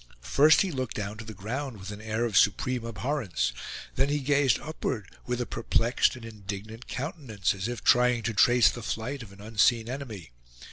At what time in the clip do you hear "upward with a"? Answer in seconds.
4.59-5.45